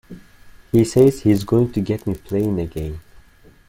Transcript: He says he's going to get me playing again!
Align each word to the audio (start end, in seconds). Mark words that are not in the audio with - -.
He 0.71 0.83
says 0.83 1.21
he's 1.21 1.43
going 1.43 1.71
to 1.73 1.79
get 1.79 2.07
me 2.07 2.15
playing 2.15 2.59
again! 2.59 2.99